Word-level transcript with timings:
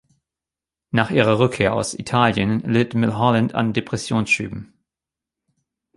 Nach 0.89 1.11
ihrer 1.11 1.37
Rückkehr 1.37 1.75
aus 1.75 1.93
Italien 1.93 2.61
litt 2.61 2.95
Milholland 2.95 3.53
an 3.53 3.71
Depressionsschüben. 3.71 4.73